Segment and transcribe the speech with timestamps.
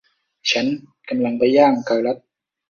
[0.51, 0.65] ฉัน
[1.09, 2.17] กำลังไปย่างเกาลัด